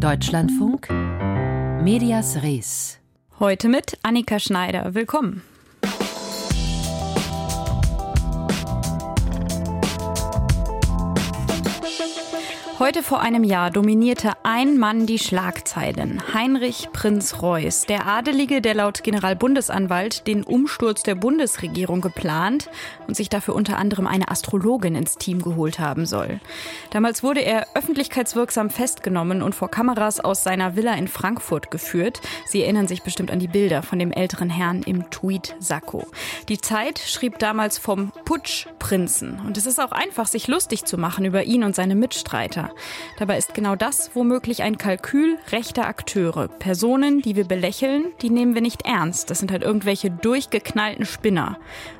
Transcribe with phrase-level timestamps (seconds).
[0.00, 0.88] Deutschlandfunk
[1.82, 2.98] Medias Res.
[3.38, 4.94] Heute mit Annika Schneider.
[4.94, 5.42] Willkommen.
[12.80, 16.22] Heute vor einem Jahr dominierte ein Mann die Schlagzeilen.
[16.32, 22.70] Heinrich Prinz Reuß, der Adelige, der laut Generalbundesanwalt den Umsturz der Bundesregierung geplant
[23.06, 26.40] und sich dafür unter anderem eine Astrologin ins Team geholt haben soll.
[26.90, 32.22] Damals wurde er öffentlichkeitswirksam festgenommen und vor Kameras aus seiner Villa in Frankfurt geführt.
[32.46, 36.06] Sie erinnern sich bestimmt an die Bilder von dem älteren Herrn im Tweed-Sakko.
[36.48, 39.38] Die Zeit schrieb damals vom Putschprinzen.
[39.40, 42.69] Und es ist auch einfach, sich lustig zu machen über ihn und seine Mitstreiter.
[43.18, 46.48] Dabei ist genau das womöglich ein Kalkül rechter Akteure.
[46.48, 49.30] Personen, die wir belächeln, die nehmen wir nicht ernst.
[49.30, 51.58] Das sind halt irgendwelche durchgeknallten Spinner.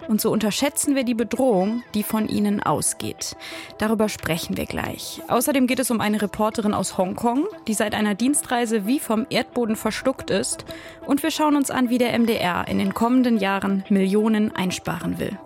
[0.09, 3.37] Und so unterschätzen wir die Bedrohung, die von ihnen ausgeht.
[3.79, 5.23] Darüber sprechen wir gleich.
[5.29, 9.77] Außerdem geht es um eine Reporterin aus Hongkong, die seit einer Dienstreise wie vom Erdboden
[9.77, 10.65] verschluckt ist.
[11.07, 15.39] Und wir schauen uns an, wie der MDR in den kommenden Jahren Millionen einsparen will.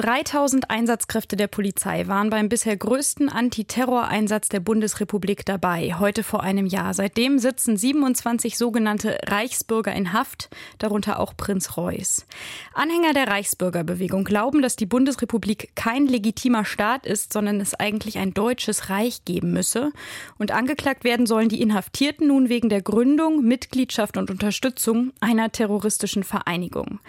[0.00, 6.64] 3000 Einsatzkräfte der Polizei waren beim bisher größten Antiterroreinsatz der Bundesrepublik dabei, heute vor einem
[6.64, 6.94] Jahr.
[6.94, 12.24] Seitdem sitzen 27 sogenannte Reichsbürger in Haft, darunter auch Prinz Reuß.
[12.72, 18.32] Anhänger der Reichsbürgerbewegung glauben, dass die Bundesrepublik kein legitimer Staat ist, sondern es eigentlich ein
[18.32, 19.92] deutsches Reich geben müsse.
[20.38, 26.24] Und angeklagt werden sollen die Inhaftierten nun wegen der Gründung, Mitgliedschaft und Unterstützung einer terroristischen
[26.24, 27.00] Vereinigung.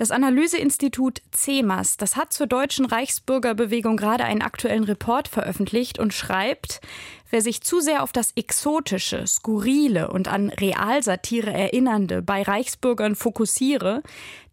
[0.00, 6.80] Das Analyseinstitut CEMAS, das hat zur deutschen Reichsbürgerbewegung gerade einen aktuellen Report veröffentlicht und schreibt,
[7.28, 14.02] wer sich zu sehr auf das Exotische, Skurrile und an Realsatire erinnernde bei Reichsbürgern fokussiere,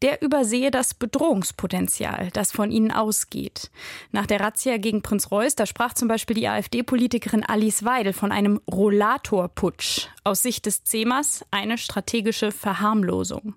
[0.02, 3.72] der übersehe das Bedrohungspotenzial, das von ihnen ausgeht.
[4.12, 8.34] Nach der Razzia gegen Prinz Reuß, da sprach zum Beispiel die AfD-Politikerin Alice Weidel von
[8.34, 10.10] einem Rollatorputsch.
[10.26, 13.56] Aus Sicht des CEMAS eine strategische Verharmlosung.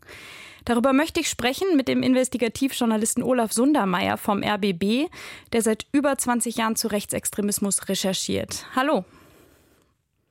[0.64, 5.08] Darüber möchte ich sprechen mit dem Investigativjournalisten Olaf Sundermeier vom RBB,
[5.52, 8.66] der seit über 20 Jahren zu Rechtsextremismus recherchiert.
[8.74, 9.04] Hallo.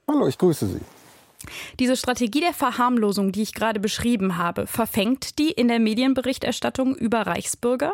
[0.07, 0.81] Hallo, ich grüße Sie.
[1.79, 7.21] Diese Strategie der Verharmlosung, die ich gerade beschrieben habe, verfängt die in der Medienberichterstattung über
[7.21, 7.93] Reichsbürger?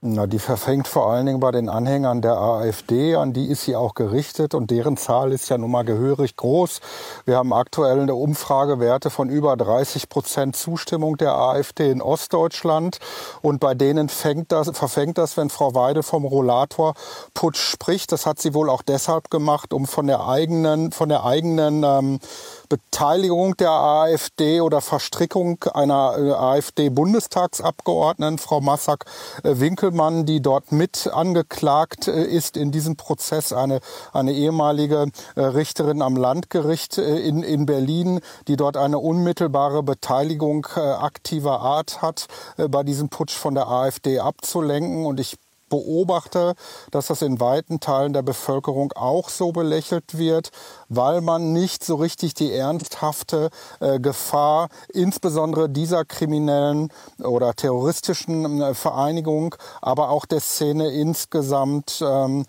[0.00, 3.74] Na, die verfängt vor allen Dingen bei den Anhängern der AfD, an die ist sie
[3.74, 6.80] auch gerichtet und deren Zahl ist ja nun mal gehörig groß.
[7.24, 13.00] Wir haben aktuell eine Umfragewerte von über 30 Prozent Zustimmung der AfD in Ostdeutschland
[13.42, 18.12] und bei denen fängt das, verfängt das, wenn Frau Weide vom Rollatorputsch spricht.
[18.12, 22.20] Das hat sie wohl auch deshalb gemacht, um von der eigenen, von der eigenen ähm,
[22.68, 32.24] Beteiligung der AfD oder Verstrickung einer äh, AfD-Bundestagsabgeordneten, Frau Massak-Winkelmann, die dort mit angeklagt äh,
[32.24, 33.80] ist in diesem Prozess, eine,
[34.12, 41.60] eine ehemalige äh, Richterin am Landgericht in, in Berlin, die dort eine unmittelbare Beteiligung aktiver
[41.60, 42.26] Art hat,
[42.56, 45.06] bei diesem Putsch von der AfD abzulenken.
[45.06, 45.36] Und ich
[45.68, 46.54] beobachte,
[46.90, 50.50] dass das in weiten Teilen der Bevölkerung auch so belächelt wird,
[50.88, 56.92] weil man nicht so richtig die ernsthafte äh, Gefahr, insbesondere dieser kriminellen
[57.22, 62.44] oder terroristischen äh, Vereinigung, aber auch der Szene insgesamt ähm,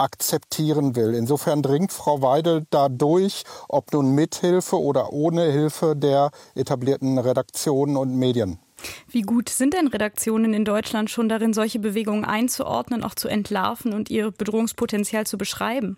[0.00, 1.14] akzeptieren will.
[1.14, 7.18] Insofern dringt Frau Weidel da durch, ob nun mit Hilfe oder ohne Hilfe der etablierten
[7.18, 8.58] Redaktionen und Medien.
[9.08, 13.92] Wie gut sind denn Redaktionen in Deutschland schon darin, solche Bewegungen einzuordnen, auch zu entlarven
[13.92, 15.96] und ihr Bedrohungspotenzial zu beschreiben?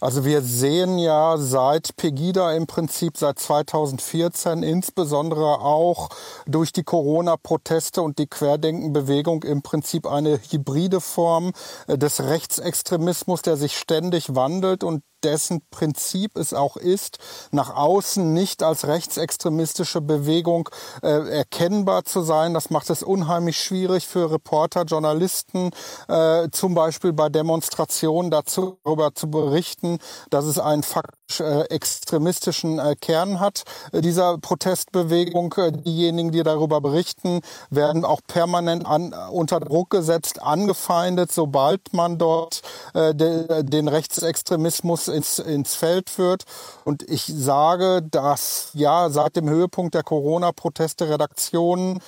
[0.00, 6.08] Also wir sehen ja seit Pegida im Prinzip seit 2014 insbesondere auch
[6.46, 11.52] durch die Corona-Proteste und die Querdenkenbewegung im Prinzip eine hybride Form
[11.86, 17.18] äh, des Rechtsextremismus, der sich ständig wandelt und dessen Prinzip es auch ist,
[17.50, 20.68] nach außen nicht als rechtsextremistische Bewegung
[21.02, 22.54] äh, erkennbar zu sein.
[22.54, 25.70] Das macht es unheimlich schwierig für Reporter, Journalisten,
[26.08, 29.98] äh, zum Beispiel bei Demonstrationen dazu, darüber zu berichten,
[30.30, 35.54] dass es einen faktisch äh, extremistischen äh, Kern hat, äh, dieser Protestbewegung.
[35.56, 37.40] Äh, diejenigen, die darüber berichten,
[37.70, 42.62] werden auch permanent an, unter Druck gesetzt, angefeindet, sobald man dort
[42.94, 46.44] äh, de, den Rechtsextremismus ins, ins Feld führt.
[46.84, 52.00] Und ich sage, dass ja seit dem Höhepunkt der Corona-Proteste Redaktionen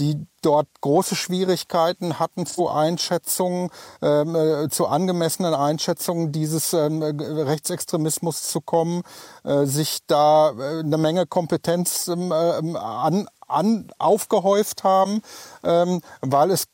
[0.00, 3.70] die dort große Schwierigkeiten hatten zu Einschätzungen,
[4.00, 9.02] ähm, äh, zu angemessenen Einschätzungen dieses ähm, Rechtsextremismus zu kommen,
[9.44, 15.20] äh, sich da äh, eine Menge Kompetenz ähm, äh, an, an, aufgehäuft haben,
[15.62, 16.64] ähm, weil es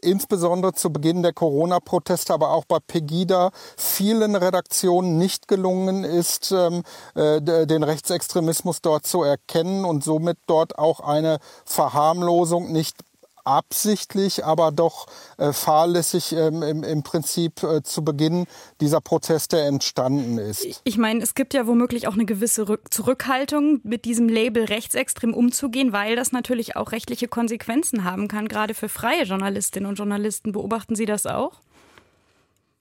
[0.00, 6.82] insbesondere zu Beginn der Corona-Proteste, aber auch bei Pegida vielen Redaktionen nicht gelungen ist, ähm,
[7.14, 12.96] äh, den Rechtsextremismus dort zu erkennen und somit dort auch eine Verharmlosung nicht
[13.44, 15.06] absichtlich, aber doch
[15.38, 18.46] äh, fahrlässig ähm, im, im, Prinzip äh, zu Beginn
[18.80, 20.80] dieser Proteste entstanden ist.
[20.84, 25.34] Ich meine, es gibt ja womöglich auch eine gewisse Rück Zurückhaltung, mit diesem Label rechtsextrem
[25.34, 30.52] umzugehen, weil das natürlich auch rechtliche Konsequenzen haben kann, gerade für freie Journalistinnen und Journalisten.
[30.52, 31.60] Beobachten Sie das auch?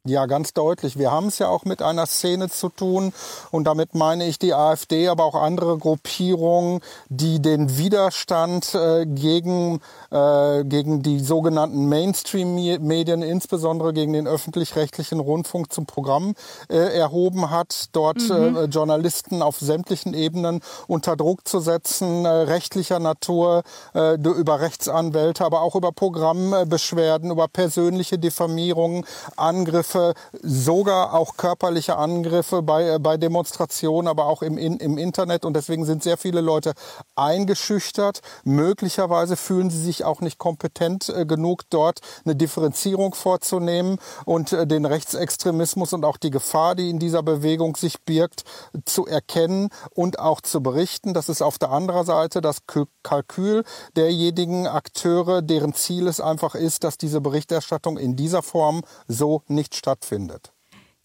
[0.05, 0.99] Ja, ganz deutlich.
[0.99, 3.13] Wir haben es ja auch mit einer Szene zu tun
[3.51, 9.79] und damit meine ich die AfD, aber auch andere Gruppierungen, die den Widerstand äh, gegen,
[10.11, 16.35] äh, gegen die sogenannten Mainstream-Medien, insbesondere gegen den öffentlich-rechtlichen Rundfunk zum Programm
[16.67, 18.57] äh, erhoben hat, dort mhm.
[18.57, 23.63] Äh, Journalisten auf sämtlichen Ebenen unter Druck zu setzen, äh, rechtlicher Natur,
[23.95, 29.05] äh, über Rechtsanwälte, aber auch über Programmbeschwerden, über persönliche Diffamierungen,
[29.37, 35.45] Angriffe Angriffe, sogar auch körperliche Angriffe bei, äh, bei Demonstrationen, aber auch im, im Internet.
[35.45, 36.73] Und deswegen sind sehr viele Leute
[37.15, 38.21] eingeschüchtert.
[38.43, 44.67] Möglicherweise fühlen sie sich auch nicht kompetent äh, genug, dort eine Differenzierung vorzunehmen und äh,
[44.67, 48.43] den Rechtsextremismus und auch die Gefahr, die in dieser Bewegung sich birgt,
[48.85, 51.13] zu erkennen und auch zu berichten.
[51.13, 52.63] Das ist auf der anderen Seite das
[53.03, 53.63] Kalkül
[53.95, 59.75] derjenigen Akteure, deren Ziel es einfach ist, dass diese Berichterstattung in dieser Form so nicht
[59.83, 60.53] stattfindet.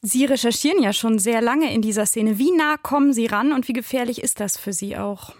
[0.00, 2.38] Sie recherchieren ja schon sehr lange in dieser Szene.
[2.38, 5.34] Wie nah kommen Sie ran und wie gefährlich ist das für Sie auch?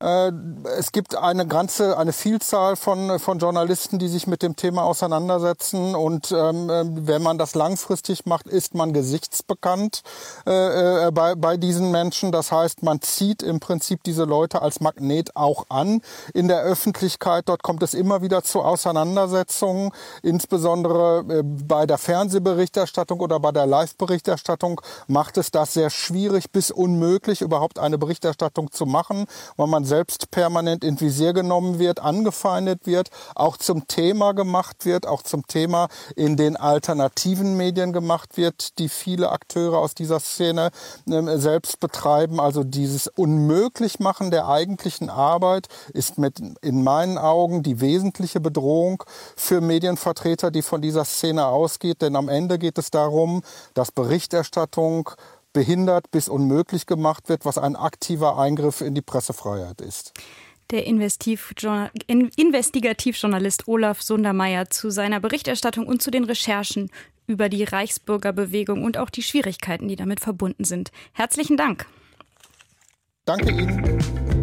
[0.00, 0.30] Äh,
[0.78, 5.94] es gibt eine ganze, eine Vielzahl von, von Journalisten, die sich mit dem Thema auseinandersetzen.
[5.94, 10.02] Und ähm, äh, wenn man das langfristig macht, ist man gesichtsbekannt
[10.46, 12.30] äh, äh, bei, bei diesen Menschen.
[12.30, 16.00] Das heißt, man zieht im Prinzip diese Leute als Magnet auch an
[16.32, 17.48] in der Öffentlichkeit.
[17.48, 19.90] Dort kommt es immer wieder zu Auseinandersetzungen,
[20.22, 27.40] insbesondere bei der Fernsehberichterstattung oder bei der Live-Berichterstattung macht es das sehr schwierig bis unmöglich,
[27.40, 33.10] überhaupt eine Berichterstattung zu machen, weil man selbst permanent in Visier genommen wird, angefeindet wird,
[33.34, 38.88] auch zum Thema gemacht wird, auch zum Thema in den alternativen Medien gemacht wird, die
[38.88, 40.70] viele Akteure aus dieser Szene
[41.08, 42.40] äh, selbst betreiben.
[42.40, 49.02] Also dieses Unmöglichmachen der eigentlichen Arbeit ist mit in meinen Augen die wesentliche Bedrohung
[49.36, 52.02] für Medienvertreter, die von dieser Szene ausgeht.
[52.02, 53.42] Denn am Ende geht es darum,
[53.74, 55.10] dass Berichterstattung
[55.58, 60.12] behindert bis unmöglich gemacht wird, was ein aktiver Eingriff in die Pressefreiheit ist.
[60.70, 66.92] Der Investigativjournalist Olaf Sundermeier zu seiner Berichterstattung und zu den Recherchen
[67.26, 70.92] über die Reichsbürgerbewegung und auch die Schwierigkeiten, die damit verbunden sind.
[71.12, 71.86] Herzlichen Dank.
[73.24, 74.37] Danke Ihnen.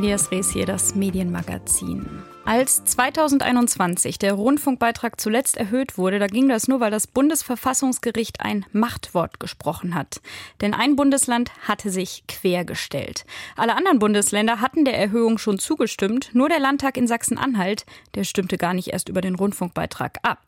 [0.00, 2.06] Medias Res hier, das Medienmagazin.
[2.52, 8.66] Als 2021 der Rundfunkbeitrag zuletzt erhöht wurde, da ging das nur, weil das Bundesverfassungsgericht ein
[8.72, 10.20] Machtwort gesprochen hat.
[10.60, 13.24] Denn ein Bundesland hatte sich quergestellt.
[13.54, 18.58] Alle anderen Bundesländer hatten der Erhöhung schon zugestimmt, nur der Landtag in Sachsen-Anhalt, der stimmte
[18.58, 20.40] gar nicht erst über den Rundfunkbeitrag ab.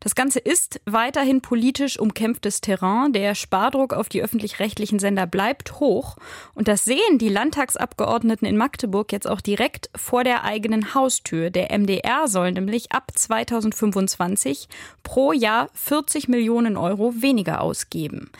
[0.00, 3.12] Das Ganze ist weiterhin politisch umkämpftes Terrain.
[3.12, 6.16] Der Spardruck auf die öffentlich-rechtlichen Sender bleibt hoch.
[6.54, 11.29] Und das sehen die Landtagsabgeordneten in Magdeburg jetzt auch direkt vor der eigenen Haustür.
[11.32, 14.68] Der MDR soll nämlich ab 2025
[15.02, 18.30] pro Jahr 40 Millionen Euro weniger ausgeben.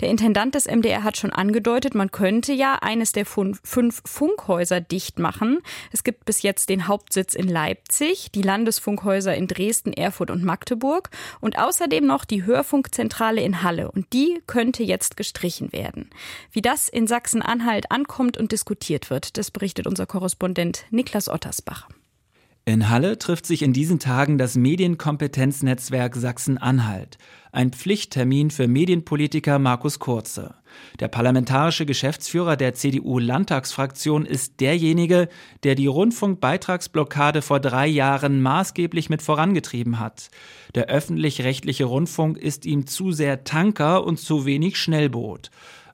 [0.00, 5.18] Der Intendant des MDR hat schon angedeutet, man könnte ja eines der fünf Funkhäuser dicht
[5.18, 5.58] machen.
[5.92, 11.10] Es gibt bis jetzt den Hauptsitz in Leipzig, die Landesfunkhäuser in Dresden, Erfurt und Magdeburg
[11.40, 16.08] und außerdem noch die Hörfunkzentrale in Halle und die könnte jetzt gestrichen werden.
[16.52, 21.88] Wie das in Sachsen-Anhalt ankommt und diskutiert wird, das berichtet unser Korrespondent Niklas Ottersbach.
[22.68, 27.16] In Halle trifft sich in diesen Tagen das Medienkompetenznetzwerk Sachsen-Anhalt.
[27.50, 30.54] Ein Pflichttermin für Medienpolitiker Markus Kurze.
[31.00, 35.30] Der parlamentarische Geschäftsführer der CDU-Landtagsfraktion ist derjenige,
[35.62, 40.28] der die Rundfunkbeitragsblockade vor drei Jahren maßgeblich mit vorangetrieben hat.
[40.74, 45.50] Der öffentlich-rechtliche Rundfunk ist ihm zu sehr Tanker und zu wenig Schnellboot.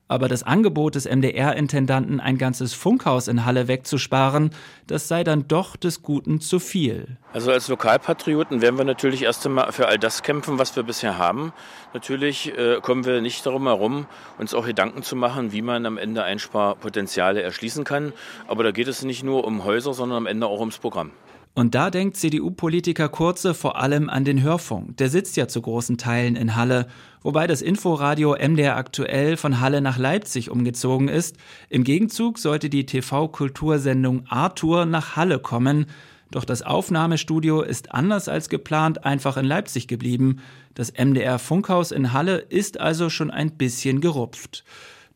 [0.07, 4.51] Aber das Angebot des MDR-Intendanten, ein ganzes Funkhaus in Halle wegzusparen,
[4.87, 7.17] das sei dann doch des Guten zu viel.
[7.33, 11.17] Also als Lokalpatrioten werden wir natürlich erst einmal für all das kämpfen, was wir bisher
[11.17, 11.55] haben.
[11.95, 14.07] Natürlich äh, kommen wir nicht darum herum,
[14.37, 18.13] uns auch Gedanken zu machen, wie man am Ende Einsparpotenziale erschließen kann.
[18.47, 21.13] Aber da geht es nicht nur um Häuser, sondern am Ende auch ums Programm.
[21.57, 24.97] Und da denkt CDU-Politiker Kurze vor allem an den Hörfunk.
[24.97, 26.89] Der sitzt ja zu großen Teilen in Halle,
[27.23, 31.37] wobei das Inforadio MDR aktuell von Halle nach Leipzig umgezogen ist.
[31.69, 35.87] Im Gegenzug sollte die TV-Kultursendung Arthur nach Halle kommen.
[36.33, 40.41] Doch das Aufnahmestudio ist anders als geplant einfach in Leipzig geblieben.
[40.75, 44.65] Das MDR Funkhaus in Halle ist also schon ein bisschen gerupft.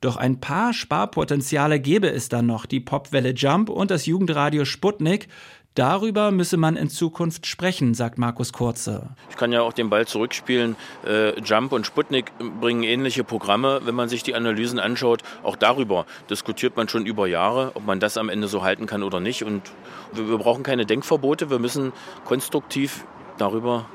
[0.00, 5.26] Doch ein paar Sparpotenziale gäbe es dann noch, die Popwelle Jump und das Jugendradio Sputnik.
[5.78, 9.10] Darüber müsse man in Zukunft sprechen, sagt Markus Kurze.
[9.30, 10.74] Ich kann ja auch den Ball zurückspielen.
[11.06, 13.82] Äh, Jump und Sputnik bringen ähnliche Programme.
[13.84, 18.00] Wenn man sich die Analysen anschaut, auch darüber diskutiert man schon über Jahre, ob man
[18.00, 19.44] das am Ende so halten kann oder nicht.
[19.44, 19.62] Und
[20.12, 21.48] wir, wir brauchen keine Denkverbote.
[21.48, 21.92] Wir müssen
[22.24, 23.04] konstruktiv
[23.36, 23.86] darüber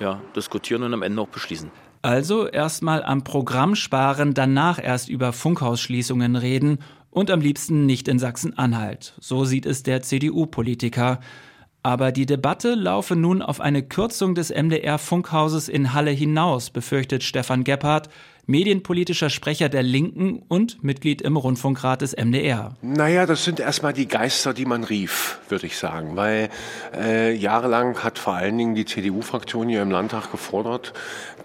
[0.00, 1.70] ja, diskutieren und am Ende auch beschließen.
[2.02, 6.78] Also erstmal am Programm sparen, danach erst über Funkhausschließungen reden
[7.16, 9.14] und am liebsten nicht in Sachsen-Anhalt.
[9.20, 11.20] So sieht es der CDU-Politiker.
[11.82, 17.64] Aber die Debatte laufe nun auf eine Kürzung des MDR-Funkhauses in Halle hinaus, befürchtet Stefan
[17.64, 18.10] Gebhardt,
[18.46, 22.76] medienpolitischer Sprecher der Linken und Mitglied im Rundfunkrat des MDR.
[22.80, 26.16] Naja, das sind erstmal die Geister, die man rief, würde ich sagen.
[26.16, 26.48] Weil
[26.94, 30.92] äh, jahrelang hat vor allen Dingen die CDU-Fraktion hier im Landtag gefordert,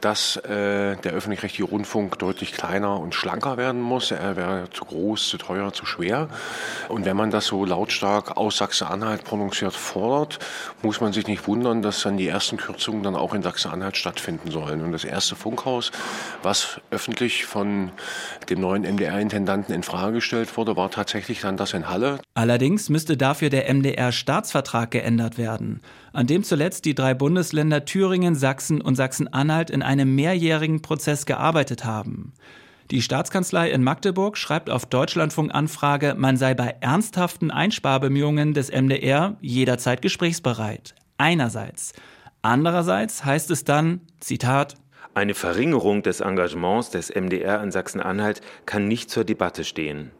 [0.01, 4.11] dass äh, der öffentlich-rechtliche Rundfunk deutlich kleiner und schlanker werden muss.
[4.11, 6.29] Er wäre zu groß, zu teuer, zu schwer.
[6.89, 10.39] Und wenn man das so lautstark aus Sachsen-Anhalt prononciert fordert,
[10.81, 14.51] muss man sich nicht wundern, dass dann die ersten Kürzungen dann auch in Sachsen-Anhalt stattfinden
[14.51, 14.81] sollen.
[14.81, 15.91] Und das erste Funkhaus,
[16.41, 17.91] was öffentlich von
[18.49, 22.19] dem neuen MDR-Intendanten in Frage gestellt wurde, war tatsächlich dann das in Halle.
[22.33, 25.81] Allerdings müsste dafür der MDR-Staatsvertrag geändert werden,
[26.13, 31.85] an dem zuletzt die drei Bundesländer Thüringen, Sachsen und Sachsen-Anhalt in einem mehrjährigen Prozess gearbeitet
[31.85, 32.33] haben.
[32.91, 39.37] Die Staatskanzlei in Magdeburg schreibt auf Deutschlandfunk Anfrage, man sei bei ernsthaften Einsparbemühungen des MDR
[39.39, 40.93] jederzeit gesprächsbereit.
[41.17, 41.93] Einerseits.
[42.41, 44.75] Andererseits heißt es dann, Zitat,
[45.13, 50.11] eine Verringerung des Engagements des MDR in Sachsen-Anhalt kann nicht zur Debatte stehen.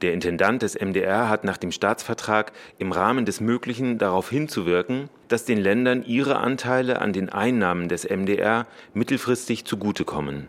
[0.00, 5.44] Der Intendant des MDR hat nach dem Staatsvertrag im Rahmen des Möglichen darauf hinzuwirken, dass
[5.44, 10.46] den Ländern ihre Anteile an den Einnahmen des MDR mittelfristig zugutekommen.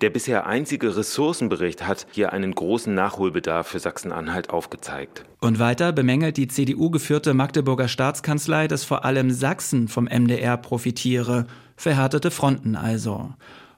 [0.00, 5.24] Der bisher einzige Ressourcenbericht hat hier einen großen Nachholbedarf für Sachsen-Anhalt aufgezeigt.
[5.40, 11.46] Und weiter bemängelt die CDU-geführte Magdeburger Staatskanzlei, dass vor allem Sachsen vom MDR profitiere.
[11.82, 13.34] Verhärtete Fronten also.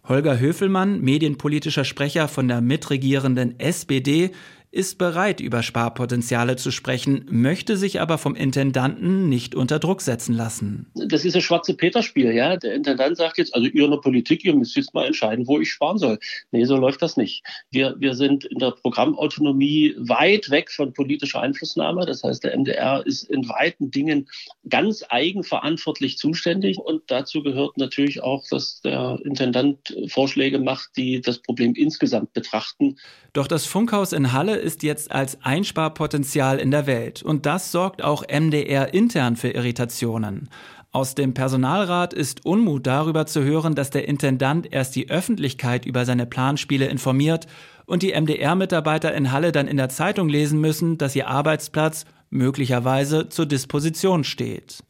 [0.06, 4.32] Holger Höfelmann, medienpolitischer Sprecher von der mitregierenden SPD,
[4.74, 10.34] ist bereit, über Sparpotenziale zu sprechen, möchte sich aber vom Intendanten nicht unter Druck setzen
[10.34, 10.86] lassen.
[10.94, 12.56] Das ist ein schwarze Peter-Spiel, ja.
[12.56, 15.60] Der Intendant sagt jetzt, also ihr in der Politik, ihr müsst jetzt mal entscheiden, wo
[15.60, 16.18] ich sparen soll.
[16.50, 17.44] Nee, so läuft das nicht.
[17.70, 22.04] Wir, wir sind in der Programmautonomie weit weg von politischer Einflussnahme.
[22.04, 24.28] Das heißt, der MDR ist in weiten Dingen
[24.68, 26.78] ganz eigenverantwortlich zuständig.
[26.78, 32.96] Und dazu gehört natürlich auch, dass der Intendant Vorschläge macht, die das Problem insgesamt betrachten.
[33.32, 37.22] Doch das Funkhaus in Halle ist jetzt als Einsparpotenzial in der Welt.
[37.22, 40.48] Und das sorgt auch MDR intern für Irritationen.
[40.90, 46.04] Aus dem Personalrat ist Unmut darüber zu hören, dass der Intendant erst die Öffentlichkeit über
[46.04, 47.46] seine Planspiele informiert
[47.84, 53.28] und die MDR-Mitarbeiter in Halle dann in der Zeitung lesen müssen, dass ihr Arbeitsplatz möglicherweise
[53.28, 54.84] zur Disposition steht.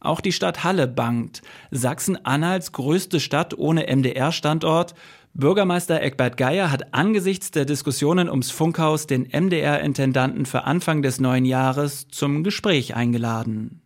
[0.00, 1.42] Auch die Stadt Halle bangt.
[1.70, 4.94] Sachsen-Anhalts größte Stadt ohne MDR-Standort
[5.38, 11.44] Bürgermeister Eckbert Geier hat angesichts der Diskussionen ums Funkhaus den MDR-Intendanten für Anfang des neuen
[11.44, 13.82] Jahres zum Gespräch eingeladen.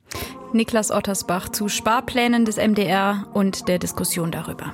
[0.53, 4.73] Niklas Ottersbach zu Sparplänen des MDR und der Diskussion darüber.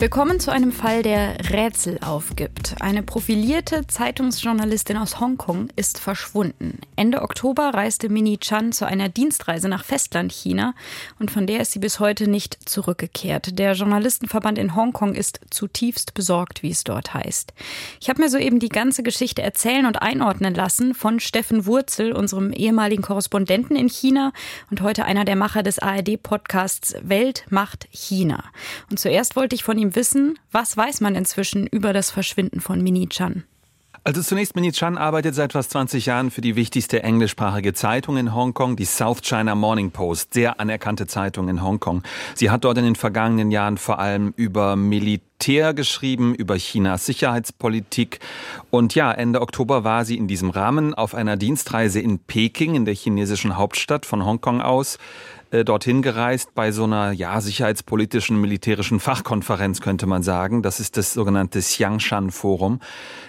[0.00, 2.76] Willkommen zu einem Fall, der Rätsel aufgibt.
[2.78, 6.78] Eine profilierte Zeitungsjournalistin aus Hongkong ist verschwunden.
[6.98, 10.74] Ende Oktober reiste Mini Chan zu einer Dienstreise nach Festlandchina
[11.20, 13.56] und von der ist sie bis heute nicht zurückgekehrt.
[13.56, 17.54] Der Journalistenverband in Hongkong ist zutiefst besorgt, wie es dort heißt.
[18.00, 22.52] Ich habe mir soeben die ganze Geschichte erzählen und einordnen lassen von Steffen Wurzel, unserem
[22.52, 24.32] ehemaligen Korrespondenten in China
[24.68, 28.42] und heute einer der Macher des ARD-Podcasts Welt macht China.
[28.90, 32.82] Und zuerst wollte ich von ihm wissen, was weiß man inzwischen über das Verschwinden von
[32.82, 33.44] Mini Chan?
[34.08, 38.34] Also zunächst, Mini Chan arbeitet seit fast 20 Jahren für die wichtigste englischsprachige Zeitung in
[38.34, 42.02] Hongkong, die South China Morning Post, sehr anerkannte Zeitung in Hongkong.
[42.34, 48.20] Sie hat dort in den vergangenen Jahren vor allem über Militär geschrieben, über Chinas Sicherheitspolitik.
[48.70, 52.86] Und ja, Ende Oktober war sie in diesem Rahmen auf einer Dienstreise in Peking, in
[52.86, 54.96] der chinesischen Hauptstadt von Hongkong aus.
[55.50, 60.62] Äh, dorthin gereist bei so einer ja, sicherheitspolitischen, militärischen Fachkonferenz, könnte man sagen.
[60.62, 62.80] Das ist das sogenannte Xiangshan Forum.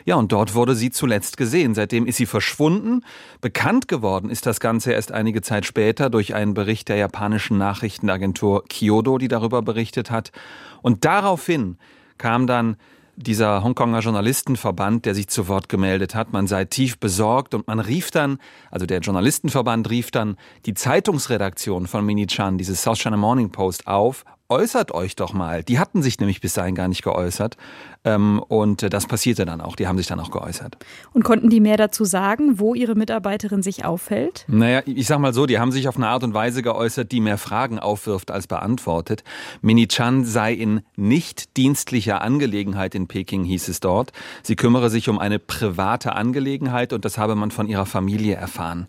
[0.03, 1.75] Ja, und dort wurde sie zuletzt gesehen.
[1.75, 3.05] Seitdem ist sie verschwunden.
[3.39, 8.65] Bekannt geworden ist das Ganze erst einige Zeit später durch einen Bericht der japanischen Nachrichtenagentur
[8.67, 10.33] Kyodo, die darüber berichtet hat.
[10.81, 11.77] Und daraufhin
[12.17, 12.75] kam dann
[13.19, 16.31] dieser Hongkonger Journalistenverband, der sich zu Wort gemeldet hat.
[16.31, 18.39] Man sei tief besorgt und man rief dann,
[18.71, 23.87] also der Journalistenverband rief dann die Zeitungsredaktion von Mini Chan, dieses South China Morning Post
[23.87, 25.63] auf, äußert euch doch mal.
[25.63, 27.57] Die hatten sich nämlich bis dahin gar nicht geäußert.
[28.05, 29.75] Ähm, und das passierte dann auch.
[29.75, 30.77] Die haben sich dann auch geäußert.
[31.13, 34.45] Und konnten die mehr dazu sagen, wo ihre Mitarbeiterin sich aufhält?
[34.47, 37.19] Naja, ich sag mal so, die haben sich auf eine Art und Weise geäußert, die
[37.19, 39.23] mehr Fragen aufwirft als beantwortet.
[39.61, 44.13] Mini Chan sei in nicht dienstlicher Angelegenheit in Peking, hieß es dort.
[44.43, 48.87] Sie kümmere sich um eine private Angelegenheit und das habe man von ihrer Familie erfahren.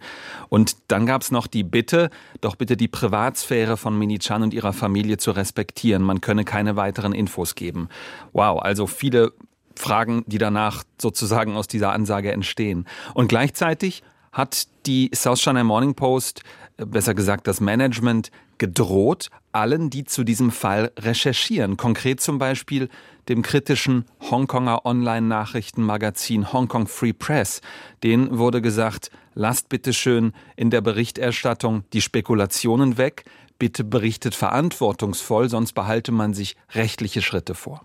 [0.49, 4.55] Und dann gab es noch die Bitte, doch bitte die Privatsphäre von Mini Chan und
[4.55, 6.03] ihrer Familie zu respektieren.
[6.03, 7.89] Man könne keine weiteren Infos geben.
[8.33, 9.33] Wow, also viele
[9.77, 12.87] Fragen, die danach sozusagen aus dieser Ansage entstehen.
[13.15, 16.43] Und gleichzeitig hat die South China Morning Post,
[16.77, 21.79] äh, besser gesagt das Management, gedroht, allen, die zu diesem Fall recherchieren.
[21.79, 22.91] Konkret zum Beispiel
[23.31, 27.63] dem kritischen Hongkonger Online-Nachrichtenmagazin Hongkong Free Press.
[28.03, 33.25] Den wurde gesagt, lasst bitte schön in der Berichterstattung die Spekulationen weg,
[33.59, 37.83] bitte berichtet verantwortungsvoll, sonst behalte man sich rechtliche Schritte vor.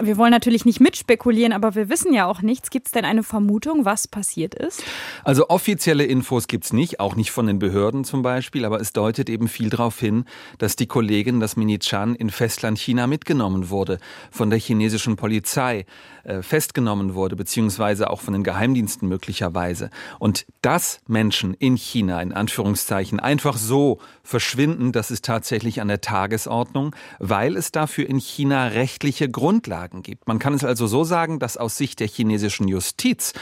[0.00, 2.70] Wir wollen natürlich nicht mitspekulieren, aber wir wissen ja auch nichts.
[2.70, 4.82] Gibt es denn eine Vermutung, was passiert ist?
[5.24, 8.92] Also offizielle Infos gibt es nicht, auch nicht von den Behörden zum Beispiel, aber es
[8.92, 10.24] deutet eben viel darauf hin,
[10.58, 13.98] dass die Kollegin, das Mini Chan, in Festland China mitgenommen wurde
[14.30, 15.86] von der chinesischen Polizei.
[16.26, 19.90] Äh, festgenommen wurde, beziehungsweise auch von den Geheimdiensten möglicherweise.
[20.18, 26.00] Und dass Menschen in China in Anführungszeichen einfach so verschwinden, das ist tatsächlich an der
[26.00, 30.26] Tagesordnung, weil es dafür in China rechtliche Grundlagen gibt.
[30.28, 33.32] Man kann es also so sagen, dass aus Sicht der chinesischen Justiz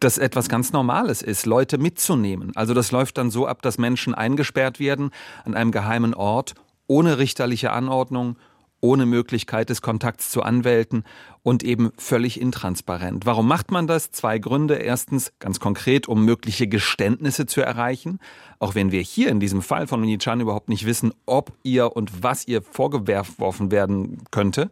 [0.00, 2.52] das etwas ganz Normales ist, Leute mitzunehmen.
[2.56, 5.10] Also das läuft dann so ab, dass Menschen eingesperrt werden
[5.44, 6.54] an einem geheimen Ort
[6.88, 8.36] ohne richterliche Anordnung,
[8.82, 11.04] ohne Möglichkeit des Kontakts zu Anwälten
[11.42, 13.24] und eben völlig intransparent.
[13.24, 14.10] Warum macht man das?
[14.10, 14.74] Zwei Gründe.
[14.74, 18.18] Erstens ganz konkret, um mögliche Geständnisse zu erreichen.
[18.58, 22.22] Auch wenn wir hier in diesem Fall von Minichan überhaupt nicht wissen, ob ihr und
[22.22, 24.70] was ihr vorgeworfen werden könnte.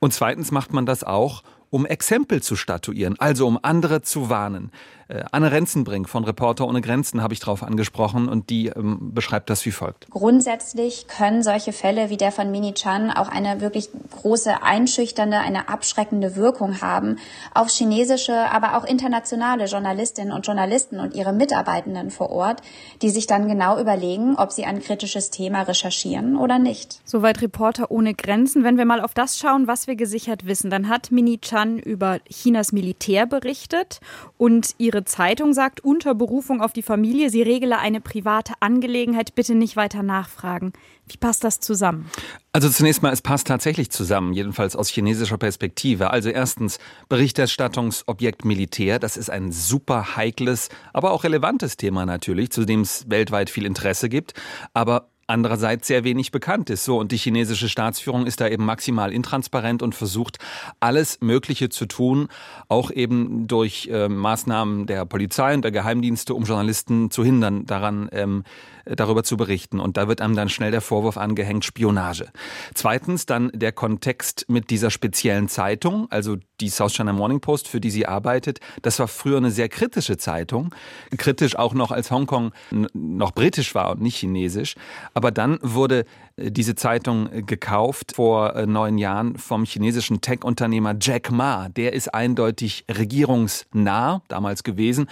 [0.00, 4.70] Und zweitens macht man das auch, um Exempel zu statuieren, also um andere zu warnen.
[5.08, 9.50] Äh, Anne Renzenbrink von Reporter ohne Grenzen habe ich darauf angesprochen und die ähm, beschreibt
[9.50, 10.10] das wie folgt.
[10.10, 15.68] Grundsätzlich können solche Fälle wie der von Mini Chan auch eine wirklich große einschüchternde, eine
[15.68, 17.18] abschreckende Wirkung haben
[17.54, 22.62] auf chinesische, aber auch internationale Journalistinnen und Journalisten und ihre Mitarbeitenden vor Ort,
[23.02, 27.00] die sich dann genau überlegen, ob sie ein kritisches Thema recherchieren oder nicht.
[27.04, 28.64] Soweit Reporter ohne Grenzen.
[28.64, 32.18] Wenn wir mal auf das schauen, was wir gesichert wissen, dann hat Mini Chan über
[32.28, 34.00] Chinas Militär berichtet
[34.36, 39.34] und ihre Ihre Zeitung sagt unter Berufung auf die Familie, sie regele eine private Angelegenheit,
[39.34, 40.72] bitte nicht weiter nachfragen.
[41.06, 42.10] Wie passt das zusammen?
[42.54, 46.08] Also zunächst mal, es passt tatsächlich zusammen, jedenfalls aus chinesischer Perspektive.
[46.12, 46.78] Also erstens
[47.10, 53.04] Berichterstattungsobjekt Militär, das ist ein super heikles, aber auch relevantes Thema natürlich, zu dem es
[53.10, 54.32] weltweit viel Interesse gibt.
[54.72, 56.84] Aber andererseits sehr wenig bekannt ist.
[56.84, 60.38] So, und die chinesische Staatsführung ist da eben maximal intransparent und versucht,
[60.80, 62.28] alles Mögliche zu tun,
[62.68, 68.08] auch eben durch äh, Maßnahmen der Polizei und der Geheimdienste, um Journalisten zu hindern, daran
[68.12, 69.80] ähm, äh, darüber zu berichten.
[69.80, 72.28] Und da wird einem dann schnell der Vorwurf angehängt, Spionage.
[72.74, 77.80] Zweitens dann der Kontext mit dieser speziellen Zeitung, also die South China Morning Post, für
[77.80, 78.60] die sie arbeitet.
[78.82, 80.74] Das war früher eine sehr kritische Zeitung.
[81.16, 84.74] Kritisch auch noch, als Hongkong noch britisch war und nicht chinesisch.
[85.14, 86.04] Aber dann wurde
[86.36, 91.68] äh, diese Zeitung äh, gekauft vor äh, neun Jahren vom chinesischen Tech-Unternehmer Jack Ma.
[91.68, 95.08] Der ist eindeutig regierungsnah damals gewesen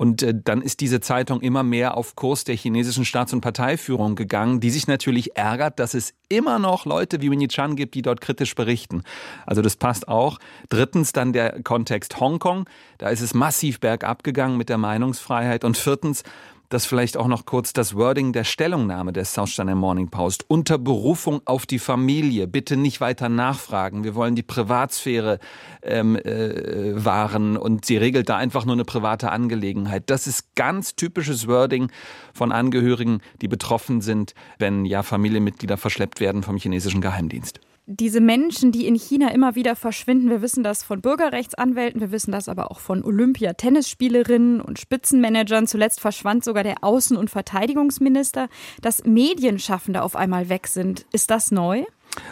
[0.00, 4.16] und äh, dann ist diese Zeitung immer mehr auf Kurs der chinesischen Staats- und Parteiführung
[4.16, 8.00] gegangen, die sich natürlich ärgert, dass es immer noch Leute wie Winnie Chan gibt, die
[8.00, 9.02] dort kritisch berichten.
[9.44, 10.38] Also das passt auch.
[10.70, 12.66] Drittens dann der Kontext Hongkong.
[12.96, 15.64] Da ist es massiv bergab gegangen mit der Meinungsfreiheit.
[15.64, 16.22] Und viertens
[16.70, 20.44] das vielleicht auch noch kurz das Wording der Stellungnahme der South China Morning Post.
[20.48, 22.46] Unter Berufung auf die Familie.
[22.46, 24.04] Bitte nicht weiter nachfragen.
[24.04, 25.40] Wir wollen die Privatsphäre
[25.82, 30.04] ähm, äh, wahren und sie regelt da einfach nur eine private Angelegenheit.
[30.06, 31.90] Das ist ganz typisches Wording
[32.32, 38.70] von Angehörigen, die betroffen sind, wenn ja Familienmitglieder verschleppt werden vom chinesischen Geheimdienst diese Menschen,
[38.70, 42.70] die in China immer wieder verschwinden, wir wissen das von Bürgerrechtsanwälten, wir wissen das aber
[42.70, 45.66] auch von Olympia-Tennisspielerinnen und Spitzenmanagern.
[45.66, 48.48] Zuletzt verschwand sogar der Außen- und Verteidigungsminister,
[48.80, 51.04] dass Medienschaffende auf einmal weg sind.
[51.12, 51.84] Ist das neu?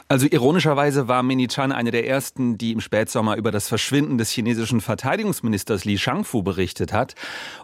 [0.09, 4.31] Also ironischerweise war Mini Chan eine der ersten, die im Spätsommer über das Verschwinden des
[4.31, 7.14] chinesischen Verteidigungsministers Li Shangfu berichtet hat.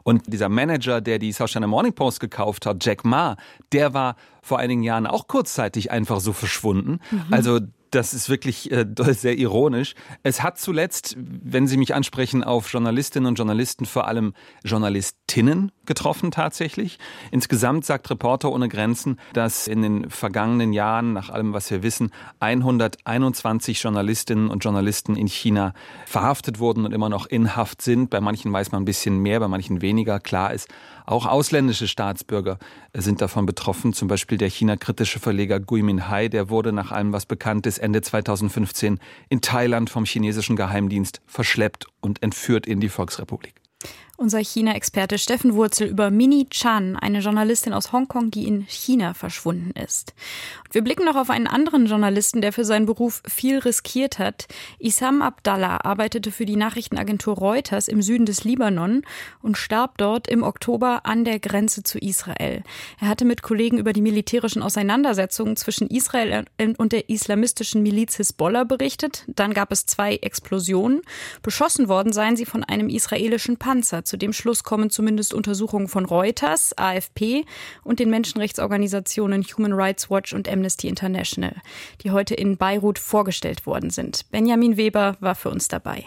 [0.03, 3.37] Und dieser Manager, der die South China Morning Post gekauft hat, Jack Ma,
[3.73, 7.01] der war vor einigen Jahren auch kurzzeitig einfach so verschwunden.
[7.11, 7.25] Mhm.
[7.31, 7.61] Also
[7.95, 9.95] das ist wirklich äh, sehr ironisch.
[10.23, 14.35] Es hat zuletzt, wenn Sie mich ansprechen, auf Journalistinnen und Journalisten vor allem
[15.35, 16.99] Journalistinnen getroffen tatsächlich.
[17.31, 22.11] Insgesamt sagt Reporter ohne Grenzen, dass in den vergangenen Jahren, nach allem, was wir wissen,
[22.41, 25.75] 121 Journalistinnen und Journalisten in China
[26.07, 28.11] verhaftet wurden und immer noch in Haft sind.
[28.11, 30.21] Bei manchen weiß man ein bisschen mehr, bei manchen weniger.
[30.21, 30.69] Klar ist,
[31.05, 32.59] auch ausländische Staatsbürger
[32.95, 33.93] sind davon betroffen.
[33.93, 38.01] Zum Beispiel der China-kritische Verleger Gui Minhai, der wurde nach allem, was bekannt ist, Ende
[38.01, 43.64] 2015 in Thailand vom chinesischen Geheimdienst verschleppt und entführt in die Volksrepublik.
[44.17, 49.73] Unser China-Experte Steffen Wurzel über Mini Chan, eine Journalistin aus Hongkong, die in China verschwunden
[49.73, 50.15] ist.
[50.71, 54.47] Wir blicken noch auf einen anderen Journalisten, der für seinen Beruf viel riskiert hat.
[54.79, 59.03] Isam Abdallah arbeitete für die Nachrichtenagentur Reuters im Süden des Libanon
[59.43, 62.63] und starb dort im Oktober an der Grenze zu Israel.
[63.01, 66.45] Er hatte mit Kollegen über die militärischen Auseinandersetzungen zwischen Israel
[66.77, 69.25] und der islamistischen Miliz Hisbollah berichtet.
[69.27, 71.03] Dann gab es zwei Explosionen.
[71.43, 74.04] Beschossen worden seien sie von einem israelischen Panzer.
[74.05, 77.45] Zu dem Schluss kommen zumindest Untersuchungen von Reuters, AFP
[77.83, 81.57] und den Menschenrechtsorganisationen Human Rights Watch und Amnesty International,
[82.03, 84.31] die heute in Beirut vorgestellt worden sind.
[84.31, 86.05] Benjamin Weber war für uns dabei.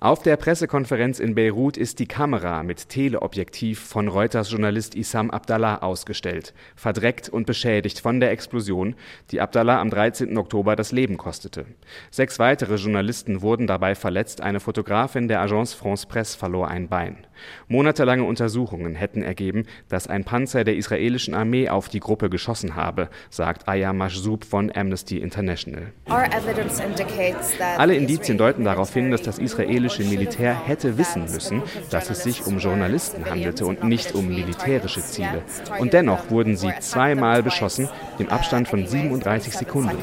[0.00, 5.78] Auf der Pressekonferenz in Beirut ist die Kamera mit Teleobjektiv von Reuters Journalist Issam Abdallah
[5.78, 8.94] ausgestellt, verdreckt und beschädigt von der Explosion,
[9.32, 10.38] die Abdallah am 13.
[10.38, 11.66] Oktober das Leben kostete.
[12.12, 17.26] Sechs weitere Journalisten wurden dabei verletzt, eine Fotografin der Agence France Presse verlor ein Bein.
[17.68, 23.08] Monatelange Untersuchungen hätten ergeben, dass ein Panzer der israelischen Armee auf die Gruppe geschossen habe,
[23.30, 25.92] sagt Aya Mashzoub von Amnesty International.
[27.76, 29.38] Alle Indizien deuten darauf hin, dass das
[29.88, 35.00] israelische Militär hätte wissen müssen, dass es sich um Journalisten handelte und nicht um militärische
[35.00, 35.42] Ziele.
[35.78, 39.96] Und dennoch wurden sie zweimal beschossen, im Abstand von 37 Sekunden.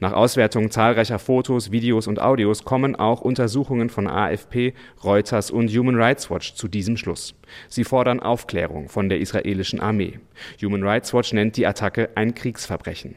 [0.00, 5.96] Nach Auswertung zahlreicher Fotos, Videos und Audios kommen auch Untersuchungen von AFP, Reuters und Human
[5.96, 7.34] Rights Watch zu diesem Schluss.
[7.68, 10.20] Sie fordern Aufklärung von der israelischen Armee.
[10.62, 13.16] Human Rights Watch nennt die Attacke ein Kriegsverbrechen.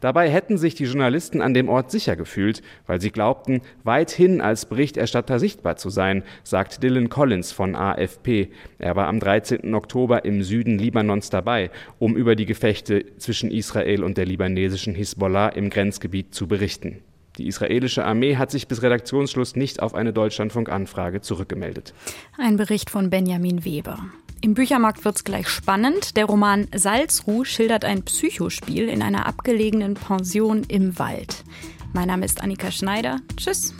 [0.00, 4.66] Dabei hätten sich die Journalisten an dem Ort sicher gefühlt, weil sie glaubten, weithin als
[4.66, 8.50] Berichterstatter sichtbar zu sein, sagt Dylan Collins von AFP.
[8.78, 9.74] Er war am 13.
[9.74, 15.48] Oktober im Süden Libanons dabei, um über die Gefechte zwischen Israel und der libanesischen Hisbollah
[15.48, 17.02] im Grenzgebiet zu berichten.
[17.38, 21.94] Die israelische Armee hat sich bis Redaktionsschluss nicht auf eine Deutschlandfunk-Anfrage zurückgemeldet.
[22.36, 23.98] Ein Bericht von Benjamin Weber.
[24.42, 26.16] Im Büchermarkt wird es gleich spannend.
[26.16, 31.44] Der Roman Salzruh schildert ein Psychospiel in einer abgelegenen Pension im Wald.
[31.92, 33.20] Mein Name ist Annika Schneider.
[33.36, 33.74] Tschüss.